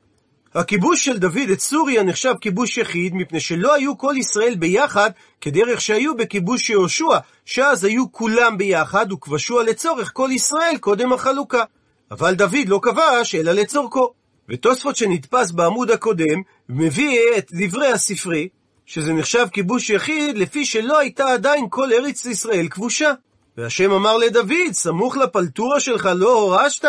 הכיבוש 0.55 1.05
של 1.05 1.17
דוד 1.17 1.49
את 1.53 1.59
סוריה 1.59 2.03
נחשב 2.03 2.33
כיבוש 2.41 2.77
יחיד, 2.77 3.15
מפני 3.15 3.39
שלא 3.39 3.73
היו 3.73 3.97
כל 3.97 4.13
ישראל 4.17 4.55
ביחד, 4.55 5.09
כדרך 5.41 5.81
שהיו 5.81 6.17
בכיבוש 6.17 6.69
יהושע, 6.69 7.17
שאז 7.45 7.83
היו 7.83 8.11
כולם 8.11 8.57
ביחד, 8.57 9.11
וכבשו 9.11 9.59
לצורך 9.59 10.11
כל 10.13 10.29
ישראל 10.31 10.77
קודם 10.79 11.13
החלוקה. 11.13 11.63
אבל 12.11 12.35
דוד 12.35 12.67
לא 12.67 12.79
כבש, 12.83 13.35
אלא 13.35 13.51
לצורכו. 13.51 14.13
ותוספות 14.49 14.95
שנתפס 14.95 15.51
בעמוד 15.51 15.91
הקודם, 15.91 16.41
מביא 16.69 17.19
את 17.37 17.51
דברי 17.53 17.87
הספרי, 17.87 18.47
שזה 18.85 19.13
נחשב 19.13 19.47
כיבוש 19.51 19.89
יחיד, 19.89 20.37
לפי 20.37 20.65
שלא 20.65 20.99
הייתה 20.99 21.33
עדיין 21.33 21.65
כל 21.69 21.93
ארץ 21.93 22.25
ישראל 22.25 22.67
כבושה. 22.67 23.13
והשם 23.59 23.91
אמר 23.91 24.17
לדוד, 24.17 24.71
סמוך 24.71 25.17
לפלטורה 25.17 25.79
שלך 25.79 26.09
לא 26.15 26.33
הורשת? 26.33 26.85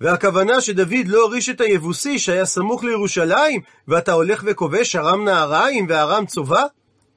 והכוונה 0.00 0.60
שדוד 0.60 1.06
לא 1.06 1.22
הוריש 1.22 1.48
את 1.48 1.60
היבוסי 1.60 2.18
שהיה 2.18 2.44
סמוך 2.44 2.84
לירושלים, 2.84 3.60
ואתה 3.88 4.12
הולך 4.12 4.42
וכובש 4.46 4.96
ארם 4.96 5.24
נהריים 5.24 5.86
וארם 5.88 6.26
צובה? 6.26 6.64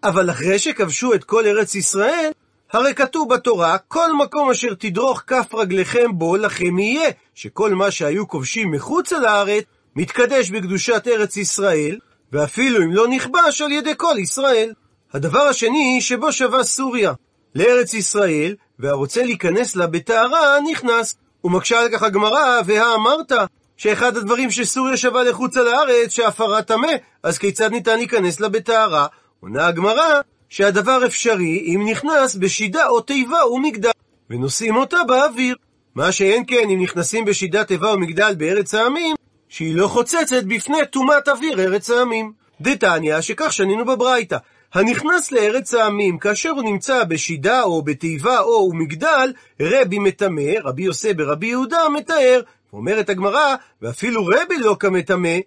אבל 0.03 0.29
אחרי 0.29 0.60
שכבשו 0.60 1.13
את 1.13 1.24
כל 1.24 1.45
ארץ 1.45 1.75
ישראל, 1.75 2.31
הרי 2.74 2.93
כתוב 2.93 3.33
בתורה, 3.33 3.77
כל 3.77 4.13
מקום 4.13 4.50
אשר 4.50 4.74
תדרוך 4.74 5.24
כף 5.27 5.53
רגליכם 5.53 6.17
בו, 6.17 6.38
לכם 6.38 6.79
יהיה, 6.79 7.10
שכל 7.36 7.74
מה 7.74 7.91
שהיו 7.91 8.27
כובשים 8.27 8.72
מחוץ 8.72 9.12
לארץ, 9.12 9.63
מתקדש 9.95 10.50
בקדושת 10.50 11.07
ארץ 11.07 11.38
ישראל, 11.38 11.98
ואפילו 12.31 12.83
אם 12.83 12.93
לא 12.93 13.07
נכבש 13.07 13.62
על 13.62 13.72
ידי 13.72 13.93
כל 13.98 14.15
ישראל. 14.17 14.74
הדבר 15.13 15.41
השני 15.41 16.01
שבו 16.01 16.31
שווה 16.31 16.63
סוריה 16.63 17.13
לארץ 17.55 17.93
ישראל, 17.93 18.55
והרוצה 18.79 19.24
להיכנס 19.24 19.75
לה 19.75 19.88
בטהרה, 19.88 20.57
נכנס. 20.72 21.15
ומקשה 21.43 21.79
על 21.79 21.89
כך 21.93 22.03
הגמרא, 22.03 22.62
והאמרת, 22.65 23.31
שאחד 23.77 24.17
הדברים 24.17 24.51
שסוריה 24.51 24.98
שווה 24.98 25.24
לחוצה 25.24 25.62
לארץ, 25.62 26.10
שהפרת 26.10 26.67
טמא, 26.67 26.91
אז 27.24 27.38
כיצד 27.38 27.72
ניתן 27.72 27.98
להיכנס 27.98 28.39
לה 28.39 28.50
בטהרה? 28.50 29.07
עונה 29.39 29.67
הגמרא, 29.67 30.22
שהדבר 30.50 31.05
אפשרי 31.05 31.63
אם 31.65 31.86
נכנס 31.89 32.36
בשידה 32.36 32.88
או 32.88 33.01
תיבה 33.01 33.48
ומגדל, 33.48 33.91
ונושאים 34.29 34.75
אותה 34.75 34.98
באוויר. 35.07 35.55
מה 35.95 36.12
שאין 36.12 36.43
כן 36.48 36.69
אם 36.69 36.81
נכנסים 36.81 37.25
בשידה 37.25 37.63
תיבה 37.63 37.93
ומגדל 37.93 38.36
בארץ 38.36 38.74
העמים, 38.74 39.15
שהיא 39.50 39.75
לא 39.75 39.88
חוצצת 39.88 40.43
בפני 40.48 40.77
טומאת 40.91 41.27
אוויר 41.27 41.60
ארץ 41.60 41.89
העמים. 41.89 42.31
דתניא, 42.62 43.22
שכך 43.22 43.53
שנינו 43.53 43.86
בברייתא. 43.86 44.38
הנכנס 44.73 45.31
לארץ 45.31 45.73
העמים 45.73 46.17
כאשר 46.17 46.49
הוא 46.49 46.63
נמצא 46.63 47.03
בשידה 47.03 47.63
או 47.63 47.81
בתיבה 47.81 48.39
או 48.39 48.69
ומגדל, 48.71 49.33
רבי 49.59 49.99
מטמא, 49.99 50.51
רבי 50.63 50.83
יוסי 50.83 51.13
ברבי 51.13 51.47
יהודה 51.47 51.79
מתאר. 51.97 52.41
אומרת 52.73 53.09
הגמרא, 53.09 53.55
ואפילו 53.81 54.25
רבי 54.25 54.57
לא 54.59 54.75
כמטמא, 54.79 55.37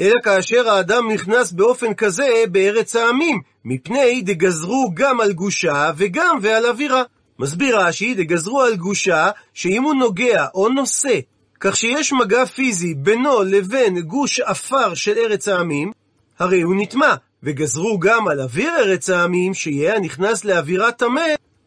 אלא 0.00 0.14
כאשר 0.22 0.70
האדם 0.70 1.10
נכנס 1.12 1.52
באופן 1.52 1.94
כזה 1.94 2.44
בארץ 2.50 2.96
העמים, 2.96 3.40
מפני 3.64 4.22
דגזרו 4.22 4.90
גם 4.94 5.20
על 5.20 5.32
גושה 5.32 5.90
וגם 5.96 6.38
ועל 6.42 6.66
אווירה. 6.66 7.02
מסביר 7.38 7.78
רש"י, 7.80 8.14
דגזרו 8.14 8.62
על 8.62 8.76
גושה, 8.76 9.30
שאם 9.54 9.82
הוא 9.82 9.94
נוגע 9.94 10.46
או 10.54 10.68
נושא, 10.68 11.18
כך 11.60 11.76
שיש 11.76 12.12
מגע 12.12 12.44
פיזי 12.44 12.94
בינו 12.94 13.42
לבין 13.42 14.00
גוש 14.00 14.40
עפר 14.40 14.94
של 14.94 15.18
ארץ 15.18 15.48
העמים, 15.48 15.92
הרי 16.38 16.60
הוא 16.60 16.74
נטמע, 16.78 17.14
וגזרו 17.46 17.98
גם 17.98 18.28
על 18.28 18.40
אוויר 18.40 18.72
ארץ 18.78 19.10
העמים, 19.10 19.54
שיהיה 19.54 19.96
הנכנס 19.96 20.44
לאווירה 20.44 20.92
טמא, 20.92 21.26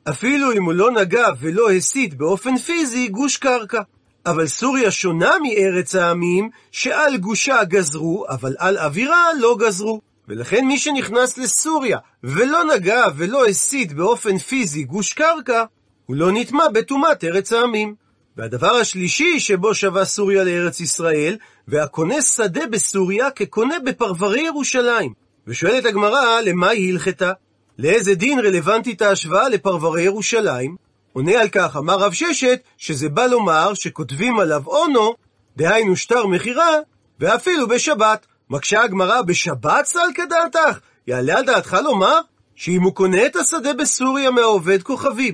אפילו 0.10 0.52
אם 0.52 0.64
הוא 0.64 0.74
לא 0.74 0.92
נגע 0.92 1.28
ולא 1.40 1.72
הסית 1.72 2.14
באופן 2.14 2.58
פיזי 2.58 3.08
גוש 3.08 3.38
קרקע. 3.38 3.82
אבל 4.26 4.48
סוריה 4.48 4.92
שונה 4.92 5.32
מארץ 5.44 5.96
העמים, 5.96 6.50
שעל 6.72 7.18
גושה 7.18 7.64
גזרו, 7.64 8.26
אבל 8.30 8.56
על 8.58 8.78
אווירה 8.78 9.26
לא 9.40 9.58
גזרו. 9.60 10.02
ולכן 10.28 10.66
מי 10.66 10.78
שנכנס 10.78 11.38
לסוריה 11.38 11.98
ולא 12.24 12.64
נגע 12.64 13.04
ולא 13.16 13.46
הסית 13.46 13.94
באופן 13.94 14.38
פיזי 14.38 14.84
גוש 14.84 15.14
קרקע, 15.14 15.64
הוא 16.06 16.16
לא 16.16 16.32
נטמע 16.32 16.68
בטומאת 16.74 17.24
ארץ 17.24 17.54
העמים. 17.54 17.96
והדבר 18.38 18.72
השלישי 18.72 19.40
שבו 19.40 19.76
שווה 19.76 20.06
סוריה 20.06 20.44
לארץ 20.44 20.80
ישראל, 20.80 21.38
והקונה 21.68 22.22
שדה 22.22 22.68
בסוריה 22.68 23.32
כקונה 23.32 23.80
בפרברי 23.80 24.42
ירושלים. 24.42 25.29
ושואלת 25.50 25.86
הגמרא, 25.86 26.42
למה 26.42 26.70
היא 26.70 26.94
הלכתה? 26.94 27.32
לאיזה 27.78 28.16
דין 28.16 28.40
רלוונטית 28.40 29.02
ההשוואה 29.02 29.50
לפרברי 29.50 30.04
ירושלים? 30.04 30.76
עונה 31.14 31.42
על 31.42 31.50
כך, 31.50 31.78
אמר 31.78 31.98
רב 31.98 32.14
ששת, 32.14 32.60
שזה 32.78 33.10
בא 33.10 33.26
לומר 33.26 33.74
שכותבים 33.74 34.40
עליו 34.40 34.64
אונו, 34.68 35.14
דהיינו 35.58 35.96
שטר 35.96 36.28
מכירה, 36.28 36.76
ואפילו 37.20 37.68
בשבת. 37.68 38.26
מקשה 38.50 38.82
הגמרא, 38.82 39.22
בשבת 39.22 39.86
סל 39.86 40.10
כדעתך? 40.16 40.80
יעלה 41.08 41.38
על 41.38 41.46
דעתך 41.46 41.78
לומר 41.84 42.20
שאם 42.56 42.82
הוא 42.84 42.96
קונה 42.96 43.26
את 43.26 43.36
השדה 43.36 43.74
בסוריה 43.74 44.32
מהעובד 44.32 44.84
כוכבים, 44.84 45.34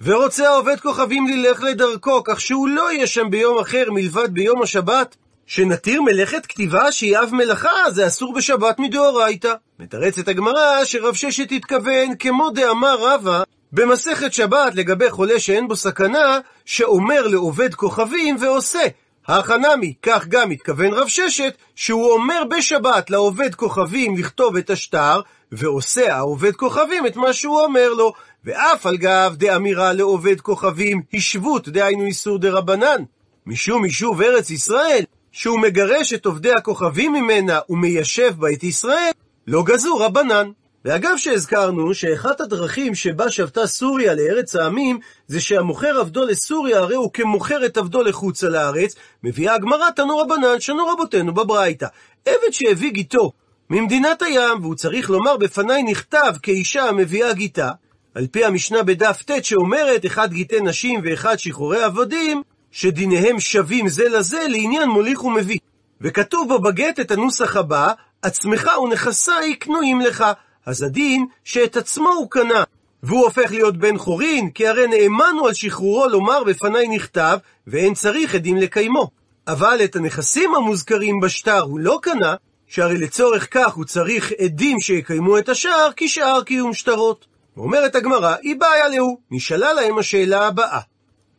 ורוצה 0.00 0.48
העובד 0.48 0.80
כוכבים 0.80 1.26
ללך 1.26 1.62
לדרכו, 1.62 2.22
כך 2.24 2.40
שהוא 2.40 2.68
לא 2.68 2.92
יהיה 2.92 3.06
שם 3.06 3.30
ביום 3.30 3.58
אחר 3.58 3.84
מלבד 3.90 4.34
ביום 4.34 4.62
השבת, 4.62 5.16
שנתיר 5.54 6.02
מלאכת 6.02 6.46
כתיבה 6.46 6.92
שהיא 6.92 7.18
אב 7.18 7.30
מלאכה, 7.32 7.90
זה 7.90 8.06
אסור 8.06 8.34
בשבת 8.34 8.78
מדאורייתא. 8.78 9.54
מתרצת 9.78 10.28
הגמרא 10.28 10.84
שרב 10.84 11.14
ששת 11.14 11.52
התכוון, 11.52 12.16
כמו 12.18 12.50
דאמר 12.50 12.96
רבא, 13.00 13.42
במסכת 13.72 14.32
שבת 14.32 14.74
לגבי 14.74 15.10
חולה 15.10 15.40
שאין 15.40 15.68
בו 15.68 15.76
סכנה, 15.76 16.38
שאומר 16.64 17.26
לעובד 17.26 17.74
כוכבים 17.74 18.36
ועושה. 18.40 18.86
החנמי, 19.28 19.94
כך 20.02 20.26
גם 20.28 20.50
התכוון 20.50 20.92
רב 20.92 21.08
ששת, 21.08 21.54
שהוא 21.76 22.12
אומר 22.12 22.42
בשבת 22.50 23.10
לעובד 23.10 23.54
כוכבים 23.54 24.16
לכתוב 24.16 24.56
את 24.56 24.70
השטר, 24.70 25.20
ועושה 25.52 26.16
העובד 26.16 26.52
כוכבים 26.52 27.06
את 27.06 27.16
מה 27.16 27.32
שהוא 27.32 27.60
אומר 27.60 27.88
לו, 27.94 28.12
ואף 28.44 28.86
על 28.86 28.96
גב 28.96 29.34
דאמירה 29.38 29.92
לעובד 29.92 30.40
כוכבים, 30.40 31.02
השבות, 31.14 31.68
דהיינו 31.68 32.04
איסור 32.04 32.38
דרבנן. 32.38 33.02
משום 33.46 33.84
יישוב 33.84 34.22
ארץ 34.22 34.50
ישראל, 34.50 35.04
שהוא 35.32 35.60
מגרש 35.60 36.12
את 36.12 36.26
עובדי 36.26 36.52
הכוכבים 36.52 37.12
ממנה 37.12 37.58
ומיישב 37.68 38.34
בה 38.38 38.52
את 38.52 38.64
ישראל, 38.64 39.10
לא 39.46 39.62
גזו 39.62 39.96
רבנן. 39.96 40.50
ואגב 40.84 41.16
שהזכרנו 41.16 41.94
שאחת 41.94 42.40
הדרכים 42.40 42.94
שבה 42.94 43.30
שבתה 43.30 43.66
סוריה 43.66 44.14
לארץ 44.14 44.56
העמים 44.56 44.98
זה 45.26 45.40
שהמוכר 45.40 46.00
עבדו 46.00 46.24
לסוריה 46.24 46.78
הרי 46.78 46.94
הוא 46.94 47.12
כמוכר 47.12 47.66
את 47.66 47.76
עבדו 47.76 48.02
לחוצה 48.02 48.48
לארץ, 48.48 48.94
מביאה 49.24 49.54
הגמרא 49.54 49.90
תנו 49.90 50.18
רבנן 50.18 50.60
שנו 50.60 50.86
רבותינו 50.86 51.34
בברייתא. 51.34 51.86
עבד 52.26 52.52
שהביא 52.52 52.92
גיתו 52.92 53.32
ממדינת 53.70 54.22
הים 54.22 54.60
והוא 54.60 54.74
צריך 54.74 55.10
לומר 55.10 55.36
בפניי 55.36 55.82
נכתב 55.82 56.32
כאישה 56.42 56.84
המביאה 56.84 57.32
גיתה, 57.32 57.70
על 58.14 58.26
פי 58.26 58.44
המשנה 58.44 58.82
בדף 58.82 59.22
ט' 59.22 59.44
שאומרת 59.44 60.06
אחד 60.06 60.32
גיטי 60.32 60.60
נשים 60.60 61.00
ואחד 61.04 61.38
שחרורי 61.38 61.82
עבדים, 61.82 62.42
שדיניהם 62.72 63.40
שווים 63.40 63.88
זה 63.88 64.08
לזה 64.08 64.46
לעניין 64.48 64.88
מוליך 64.88 65.24
ומביא. 65.24 65.58
וכתוב 66.00 66.48
בו 66.48 66.58
בגט 66.58 67.00
את 67.00 67.10
הנוסח 67.10 67.56
הבא, 67.56 67.92
עצמך 68.22 68.70
ונכסיי 68.82 69.56
קנויים 69.56 70.00
לך. 70.00 70.24
אז 70.66 70.82
הדין 70.82 71.26
שאת 71.44 71.76
עצמו 71.76 72.08
הוא 72.08 72.30
קנה, 72.30 72.64
והוא 73.02 73.24
הופך 73.24 73.52
להיות 73.52 73.76
בן 73.76 73.98
חורין, 73.98 74.50
כי 74.50 74.66
הרי 74.66 74.86
נאמנו 74.86 75.46
על 75.46 75.54
שחרורו 75.54 76.08
לומר 76.08 76.44
בפניי 76.44 76.88
נכתב, 76.88 77.38
ואין 77.66 77.94
צריך 77.94 78.34
עדים 78.34 78.56
לקיימו. 78.56 79.10
אבל 79.46 79.80
את 79.84 79.96
הנכסים 79.96 80.54
המוזכרים 80.54 81.20
בשטר 81.20 81.60
הוא 81.60 81.80
לא 81.80 81.98
קנה, 82.02 82.34
שהרי 82.66 82.98
לצורך 82.98 83.48
כך 83.50 83.74
הוא 83.74 83.84
צריך 83.84 84.32
עדים 84.38 84.80
שיקיימו 84.80 85.38
את 85.38 85.48
השער, 85.48 85.90
כי 85.96 86.08
שער 86.08 86.42
קיום 86.42 86.74
שטרות. 86.74 87.26
אומרת 87.56 87.94
הגמרא, 87.94 88.34
היא 88.42 88.56
בעיה 88.56 88.88
להו, 88.88 89.18
נשאלה 89.30 89.72
להם 89.72 89.98
השאלה 89.98 90.46
הבאה. 90.46 90.91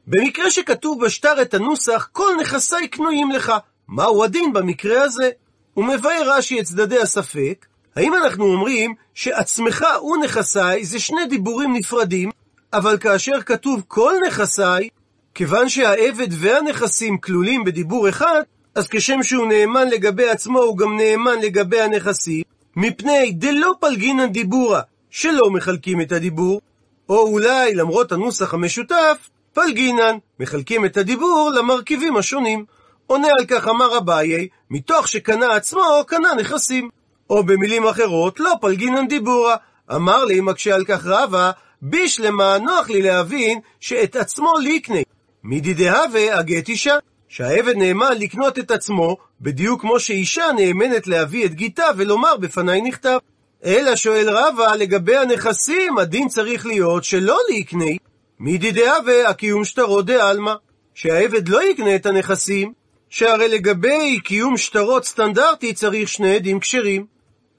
במקרה 0.07 0.51
שכתוב 0.51 1.05
בשטר 1.05 1.41
את 1.41 1.53
הנוסח, 1.53 2.09
כל 2.11 2.31
נכסיי 2.41 2.87
קנויים 2.87 3.31
לך, 3.31 3.53
מהו 3.87 4.23
הדין 4.23 4.53
במקרה 4.53 5.03
הזה? 5.03 5.29
הוא 5.73 5.85
מבאר 5.85 6.23
רש"י 6.25 6.59
את 6.59 6.65
צדדי 6.65 6.99
הספק, 6.99 7.65
האם 7.95 8.13
אנחנו 8.15 8.45
אומרים 8.45 8.93
שעצמך 9.13 9.85
ונכסיי 10.03 10.85
זה 10.85 10.99
שני 10.99 11.25
דיבורים 11.29 11.73
נפרדים, 11.73 12.29
אבל 12.73 12.97
כאשר 12.97 13.41
כתוב 13.41 13.83
כל 13.87 14.13
נכסיי, 14.27 14.89
כיוון 15.35 15.69
שהעבד 15.69 16.27
והנכסים 16.31 17.17
כלולים 17.17 17.63
בדיבור 17.63 18.09
אחד, 18.09 18.41
אז 18.75 18.87
כשם 18.87 19.23
שהוא 19.23 19.47
נאמן 19.47 19.87
לגבי 19.87 20.29
עצמו, 20.29 20.59
הוא 20.59 20.77
גם 20.77 20.97
נאמן 20.97 21.39
לגבי 21.41 21.81
הנכסים, 21.81 22.43
מפני 22.75 23.31
דלא 23.31 23.73
פלגינן 23.79 24.31
דיבורה, 24.31 24.81
שלא 25.09 25.49
מחלקים 25.51 26.01
את 26.01 26.11
הדיבור, 26.11 26.61
או 27.09 27.27
אולי, 27.27 27.75
למרות 27.75 28.11
הנוסח 28.11 28.53
המשותף, 28.53 29.29
פלגינן, 29.53 30.17
מחלקים 30.39 30.85
את 30.85 30.97
הדיבור 30.97 31.51
למרכיבים 31.55 32.17
השונים. 32.17 32.65
עונה 33.07 33.27
על 33.39 33.45
כך 33.45 33.67
אמר 33.67 33.97
אביי, 33.97 34.47
מתוך 34.69 35.07
שקנה 35.07 35.55
עצמו, 35.55 36.03
קנה 36.07 36.33
נכסים. 36.33 36.89
או 37.29 37.43
במילים 37.43 37.87
אחרות, 37.87 38.39
לא 38.39 38.53
פלגינן 38.61 39.07
דיבורה. 39.07 39.55
אמר 39.95 40.25
לי, 40.25 40.41
מקשה 40.41 40.75
על 40.75 40.85
כך 40.85 41.05
רבה, 41.05 41.51
בישלמה 41.81 42.57
נוח 42.57 42.89
לי 42.89 43.01
להבין 43.01 43.59
שאת 43.79 44.15
עצמו 44.15 44.53
ליקני. 44.61 45.03
מידי 45.43 45.73
דהווה 45.73 46.39
הגט 46.39 46.69
אישה. 46.69 46.97
שהעבד 47.33 47.77
נאמן 47.77 48.17
לקנות 48.19 48.59
את 48.59 48.71
עצמו, 48.71 49.17
בדיוק 49.41 49.81
כמו 49.81 49.99
שאישה 49.99 50.45
נאמנת 50.55 51.07
להביא 51.07 51.45
את 51.45 51.53
גיתה 51.53 51.85
ולומר 51.97 52.37
בפניי 52.37 52.81
נכתב. 52.81 53.17
אלא 53.65 53.95
שואל 53.95 54.29
רבא, 54.29 54.75
לגבי 54.75 55.17
הנכסים, 55.17 55.97
הדין 55.97 56.27
צריך 56.27 56.65
להיות 56.65 57.03
שלא 57.03 57.37
ליקני, 57.49 57.97
מידי 58.43 58.71
דהווה 58.71 59.29
הקיום 59.29 59.65
שטרו 59.65 60.01
דעלמא. 60.01 60.53
שהעבד 60.95 61.49
לא 61.49 61.63
יקנה 61.63 61.95
את 61.95 62.05
הנכסים, 62.05 62.73
שהרי 63.09 63.47
לגבי 63.47 64.19
קיום 64.23 64.57
שטרות 64.57 65.05
סטנדרטי 65.05 65.73
צריך 65.73 66.09
שני 66.09 66.35
עדים 66.35 66.59
כשרים. 66.59 67.05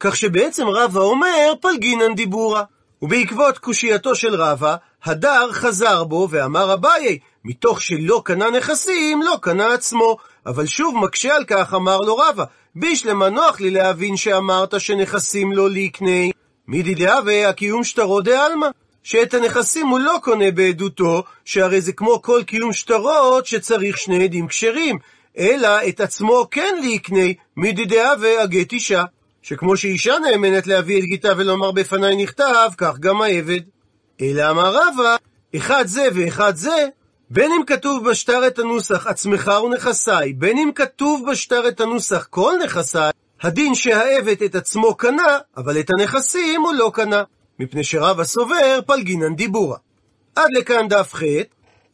כך 0.01 0.17
שבעצם 0.17 0.69
רבא 0.69 1.01
אומר 1.01 1.53
פלגינן 1.61 2.15
דיבורה. 2.15 2.65
ובעקבות 3.03 3.59
קושייתו 3.59 4.15
של 4.15 4.35
רבא, 4.35 4.77
הדר 5.05 5.53
חזר 5.53 6.05
בו 6.05 6.29
ואמר 6.31 6.73
אביי, 6.73 7.19
מתוך 7.45 7.83
שלא 7.83 8.23
קנה 8.25 8.51
נכסים, 8.51 9.23
לא 9.23 9.37
קנה 9.41 9.75
עצמו. 9.75 10.17
אבל 10.47 10.67
שוב 10.67 10.97
מקשה 10.97 11.37
על 11.37 11.45
כך, 11.45 11.75
אמר 11.75 12.01
לו 12.01 12.17
רבא, 12.17 12.45
בישלמה 12.75 13.29
נוח 13.29 13.61
לי 13.61 13.71
להבין 13.71 14.17
שאמרת 14.17 14.81
שנכסים 14.81 15.53
לא 15.53 15.71
ליקנה. 15.71 16.31
מידי 16.69 16.95
דהווה 16.95 17.49
הקיום 17.49 17.85
שטרו 17.85 18.21
דעלמא. 18.21 18.67
שאת 19.05 19.35
הנכסים 19.35 19.87
הוא 19.87 20.01
לא 20.01 20.17
קונה 20.23 20.51
בעדותו, 20.51 21.23
שהרי 21.45 21.81
זה 21.81 21.93
כמו 21.93 22.23
כל 22.23 22.43
קיום 22.47 22.73
שטרות 22.73 23.47
שצריך 23.47 23.99
שני 23.99 24.25
עדים 24.25 24.49
כשרים, 24.49 24.99
אלא 25.39 25.89
את 25.89 26.01
עצמו 26.01 26.47
כן 26.51 26.75
ליקנה, 26.83 27.27
מידי 27.57 27.85
דהווה 27.85 28.43
הגט 28.43 28.73
אישה. 28.73 29.05
שכמו 29.43 29.77
שאישה 29.77 30.15
נאמנת 30.19 30.67
להביא 30.67 30.99
את 30.99 31.05
גיתה 31.05 31.33
ולומר 31.37 31.73
בפניי 31.73 32.17
נכתב, 32.17 32.71
כך 32.79 32.99
גם 32.99 33.23
העבד. 33.23 33.61
אלא 34.21 34.51
אמר 34.51 34.77
רבא, 34.77 35.17
אחד 35.57 35.87
זה 35.87 36.09
ואחד 36.15 36.57
זה, 36.57 36.87
בין 37.31 37.53
אם 37.53 37.65
כתוב 37.67 38.11
בשטר 38.11 38.47
את 38.47 38.59
הנוסח 38.59 39.07
עצמך 39.07 39.53
ונכסיי, 39.65 40.33
בין 40.33 40.59
אם 40.59 40.71
כתוב 40.75 41.31
בשטר 41.31 41.69
את 41.69 41.81
הנוסח 41.81 42.27
כל 42.31 42.55
נכסיי, 42.65 43.11
הדין 43.43 43.75
שהעבד 43.75 44.43
את 44.43 44.55
עצמו 44.55 44.95
קנה, 44.95 45.39
אבל 45.57 45.81
את 45.81 45.91
הנכסים 45.91 46.63
הוא 46.63 46.75
לא 46.75 46.91
קנה, 46.95 47.23
מפני 47.59 47.85
שרבא 47.85 48.25
סובר 48.25 48.81
פלגינן 48.87 49.35
דיבורה. 49.37 49.77
עד 50.37 50.49
לכאן 50.53 50.89
דף 50.89 51.15
ח', 51.15 51.23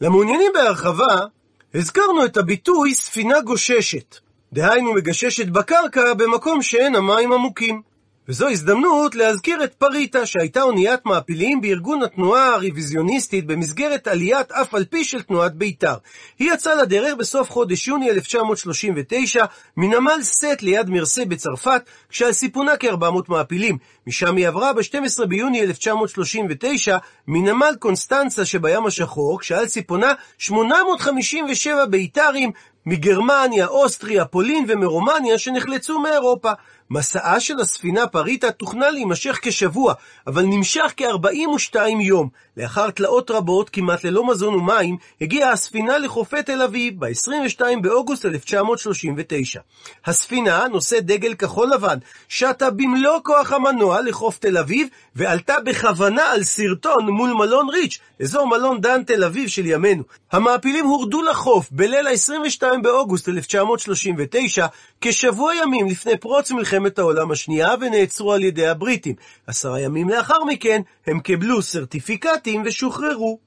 למעוניינים 0.00 0.52
בהרחבה, 0.54 1.26
הזכרנו 1.74 2.24
את 2.24 2.36
הביטוי 2.36 2.94
ספינה 2.94 3.40
גוששת. 3.40 4.16
דהיינו 4.52 4.92
מגששת 4.92 5.46
בקרקע 5.46 6.14
במקום 6.14 6.62
שאין 6.62 6.94
המים 6.94 7.32
עמוקים. 7.32 7.82
וזו 8.28 8.48
הזדמנות 8.48 9.14
להזכיר 9.14 9.64
את 9.64 9.74
פריטה, 9.74 10.26
שהייתה 10.26 10.62
אוניית 10.62 11.00
מעפילים 11.04 11.60
בארגון 11.60 12.02
התנועה 12.02 12.54
הרוויזיוניסטית 12.54 13.46
במסגרת 13.46 14.08
עליית 14.08 14.52
אף 14.52 14.74
על 14.74 14.84
פי 14.84 15.04
של 15.04 15.22
תנועת 15.22 15.54
בית"ר. 15.54 15.94
היא 16.38 16.52
יצאה 16.52 16.74
לדרך 16.74 17.14
בסוף 17.14 17.50
חודש 17.50 17.88
יוני 17.88 18.10
1939 18.10 19.44
מנמל 19.76 20.22
סט 20.22 20.62
ליד 20.62 20.90
מרסה 20.90 21.24
בצרפת, 21.24 21.82
כשעל 22.08 22.32
סיפונה 22.32 22.76
כ-400 22.76 23.22
מעפילים. 23.28 23.78
משם 24.06 24.36
היא 24.36 24.48
עברה 24.48 24.72
ב-12 24.72 25.26
ביוני 25.26 25.62
1939 25.62 26.98
מנמל 27.26 27.74
קונסטנצה 27.78 28.44
שבים 28.44 28.86
השחור, 28.86 29.40
כשעל 29.40 29.68
סיפונה 29.68 30.12
857 30.38 31.86
בית"רים 31.86 32.50
מגרמניה, 32.86 33.66
אוסטריה, 33.66 34.24
פולין 34.24 34.64
ומרומניה 34.68 35.38
שנחלצו 35.38 35.98
מאירופה. 35.98 36.52
מסעה 36.90 37.40
של 37.40 37.60
הספינה 37.60 38.06
פריטה 38.06 38.50
תוכנן 38.50 38.92
להימשך 38.92 39.38
כשבוע, 39.42 39.94
אבל 40.26 40.42
נמשך 40.42 40.92
כ-42 40.96 41.76
יום. 42.00 42.28
לאחר 42.56 42.90
תלאות 42.90 43.30
רבות, 43.30 43.70
כמעט 43.70 44.04
ללא 44.04 44.26
מזון 44.26 44.54
ומים, 44.54 44.96
הגיעה 45.20 45.52
הספינה 45.52 45.98
לחופי 45.98 46.42
תל 46.42 46.62
אביב 46.62 46.94
ב-22 46.98 47.60
באוגוסט 47.82 48.24
1939. 48.24 49.60
הספינה, 50.06 50.68
נושאת 50.68 51.06
דגל 51.06 51.34
כחול 51.34 51.72
לבן, 51.74 51.98
שטה 52.28 52.70
במלוא 52.70 53.18
כוח 53.22 53.52
המנוע 53.52 54.00
לחוף 54.00 54.38
תל 54.38 54.58
אביב, 54.58 54.88
ועלתה 55.16 55.54
בכוונה 55.64 56.22
על 56.32 56.42
סרטון 56.42 57.08
מול 57.08 57.32
מלון 57.32 57.68
ריץ', 57.68 57.98
אזור 58.22 58.46
מלון 58.46 58.80
דן 58.80 59.02
תל 59.02 59.24
אביב 59.24 59.48
של 59.48 59.66
ימינו. 59.66 60.02
המעפילים 60.32 60.86
הורדו 60.86 61.22
לחוף 61.22 61.68
בליל 61.70 62.06
ה-22 62.06 62.62
באוגוסט 62.82 63.28
1939, 63.28 64.66
כשבוע 65.00 65.54
ימים 65.54 65.86
לפני 65.86 66.16
פרוץ 66.16 66.50
מלחמת 66.80 66.98
העולם 66.98 67.30
השנייה, 67.30 67.74
ונעצרו 67.80 68.32
על 68.32 68.44
ידי 68.44 68.66
הבריטים. 68.66 69.14
עשרה 69.46 69.80
ימים 69.80 70.08
לאחר 70.08 70.44
מכן, 70.44 70.82
הם 71.06 71.20
קיבלו 71.20 71.62
סרטיפיקטים 71.62 72.62
ושוחררו. 72.66 73.38